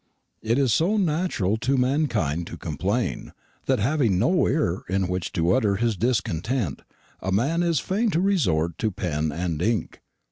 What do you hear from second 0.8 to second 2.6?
natural to mankind to